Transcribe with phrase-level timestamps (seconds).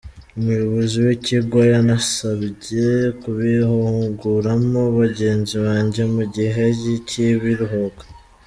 [0.37, 2.87] Umuyobozi w’Ikigo yanansabye
[3.21, 6.63] kubihuguramo bagenzi banjye mu gihe
[7.09, 8.01] cy’ibiruhuko.